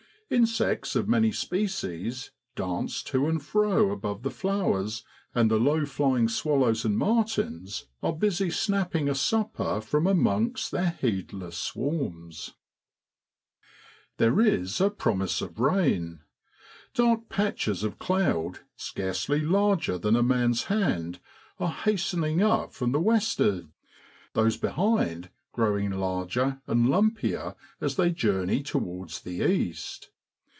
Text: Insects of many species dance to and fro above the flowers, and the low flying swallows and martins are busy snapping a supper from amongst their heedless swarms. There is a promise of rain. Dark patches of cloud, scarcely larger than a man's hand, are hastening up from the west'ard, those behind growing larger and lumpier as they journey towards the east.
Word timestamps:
Insects 0.33 0.95
of 0.95 1.09
many 1.09 1.33
species 1.33 2.31
dance 2.55 3.03
to 3.03 3.27
and 3.27 3.43
fro 3.43 3.91
above 3.91 4.23
the 4.23 4.31
flowers, 4.31 5.03
and 5.35 5.51
the 5.51 5.59
low 5.59 5.85
flying 5.85 6.29
swallows 6.29 6.85
and 6.85 6.97
martins 6.97 7.87
are 8.01 8.13
busy 8.13 8.49
snapping 8.49 9.09
a 9.09 9.13
supper 9.13 9.81
from 9.81 10.07
amongst 10.07 10.71
their 10.71 10.91
heedless 11.01 11.57
swarms. 11.57 12.51
There 14.19 14.39
is 14.39 14.79
a 14.79 14.89
promise 14.89 15.41
of 15.41 15.59
rain. 15.59 16.21
Dark 16.93 17.27
patches 17.27 17.83
of 17.83 17.99
cloud, 17.99 18.59
scarcely 18.77 19.41
larger 19.41 19.97
than 19.97 20.15
a 20.15 20.23
man's 20.23 20.63
hand, 20.63 21.19
are 21.59 21.71
hastening 21.71 22.41
up 22.41 22.71
from 22.73 22.93
the 22.93 23.01
west'ard, 23.01 23.67
those 24.31 24.55
behind 24.55 25.29
growing 25.51 25.91
larger 25.91 26.61
and 26.67 26.87
lumpier 26.87 27.57
as 27.81 27.97
they 27.97 28.11
journey 28.11 28.63
towards 28.63 29.19
the 29.23 29.45
east. 29.45 30.07